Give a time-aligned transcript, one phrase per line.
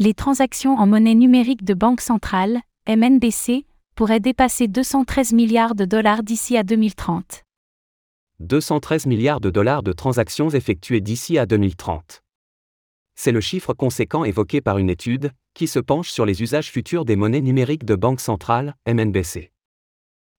[0.00, 6.22] Les transactions en monnaie numérique de banque centrale, MNBC, pourraient dépasser 213 milliards de dollars
[6.22, 7.42] d'ici à 2030.
[8.38, 12.22] 213 milliards de dollars de transactions effectuées d'ici à 2030.
[13.16, 17.04] C'est le chiffre conséquent évoqué par une étude, qui se penche sur les usages futurs
[17.04, 19.50] des monnaies numériques de banque centrale, MNBC.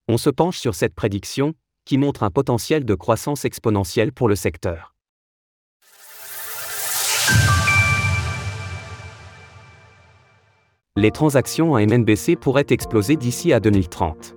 [0.08, 1.54] On se penche sur cette prédiction,
[1.84, 4.96] qui montre un potentiel de croissance exponentielle pour le secteur.
[11.00, 14.36] Les transactions en MNBC pourraient exploser d'ici à 2030.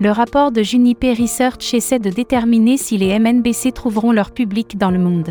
[0.00, 4.90] Le rapport de Juniper Research essaie de déterminer si les MNBC trouveront leur public dans
[4.90, 5.28] le monde.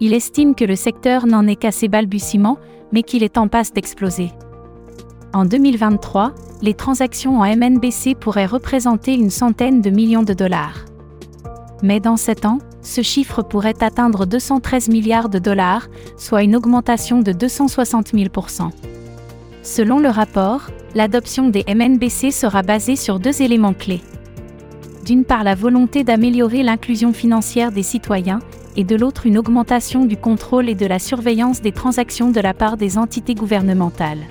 [0.00, 2.58] Il estime que le secteur n'en est qu'à ses balbutiements,
[2.92, 4.32] mais qu'il est en passe d'exploser.
[5.32, 10.84] En 2023, les transactions en MNBC pourraient représenter une centaine de millions de dollars.
[11.82, 15.88] Mais dans 7 ans, ce chiffre pourrait atteindre 213 milliards de dollars,
[16.18, 18.28] soit une augmentation de 260 000
[19.62, 24.02] Selon le rapport, l'adoption des MNBC sera basée sur deux éléments clés.
[25.04, 28.40] D'une part la volonté d'améliorer l'inclusion financière des citoyens,
[28.76, 32.54] et de l'autre une augmentation du contrôle et de la surveillance des transactions de la
[32.54, 34.22] part des entités gouvernementales.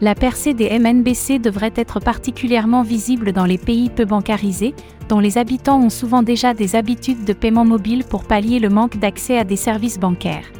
[0.00, 4.74] La percée des MNBC devrait être particulièrement visible dans les pays peu bancarisés,
[5.08, 8.98] dont les habitants ont souvent déjà des habitudes de paiement mobile pour pallier le manque
[8.98, 10.50] d'accès à des services bancaires.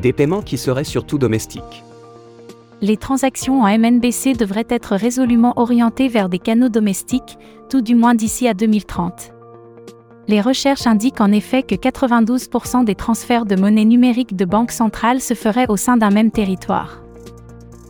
[0.00, 1.84] Des paiements qui seraient surtout domestiques.
[2.82, 7.38] Les transactions en MNBC devraient être résolument orientées vers des canaux domestiques,
[7.70, 9.32] tout du moins d'ici à 2030.
[10.26, 15.20] Les recherches indiquent en effet que 92% des transferts de monnaie numérique de banques centrales
[15.20, 17.04] se feraient au sein d'un même territoire.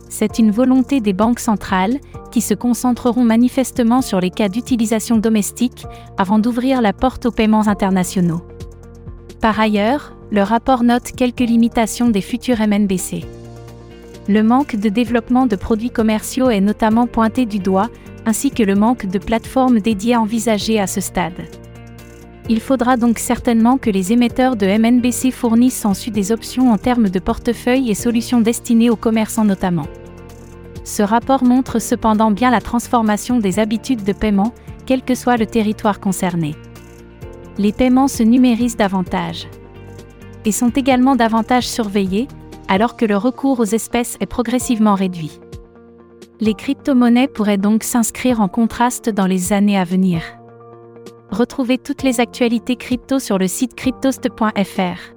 [0.09, 1.99] C'est une volonté des banques centrales,
[2.31, 5.87] qui se concentreront manifestement sur les cas d'utilisation domestique,
[6.19, 8.41] avant d'ouvrir la porte aux paiements internationaux.
[9.41, 13.42] Par ailleurs, le rapport note quelques limitations des futurs MNBC.
[14.29, 17.89] Le manque de développement de produits commerciaux est notamment pointé du doigt,
[18.25, 21.41] ainsi que le manque de plateformes dédiées envisagées à ce stade.
[22.49, 27.09] Il faudra donc certainement que les émetteurs de MNBC fournissent ensuite des options en termes
[27.09, 29.87] de portefeuille et solutions destinées aux commerçants notamment.
[30.85, 34.53] Ce rapport montre cependant bien la transformation des habitudes de paiement,
[34.85, 36.55] quel que soit le territoire concerné.
[37.57, 39.47] Les paiements se numérisent davantage
[40.45, 42.27] et sont également davantage surveillés,
[42.67, 45.39] alors que le recours aux espèces est progressivement réduit.
[46.39, 50.21] Les crypto-monnaies pourraient donc s'inscrire en contraste dans les années à venir.
[51.31, 55.13] Retrouvez toutes les actualités crypto sur le site cryptost.fr.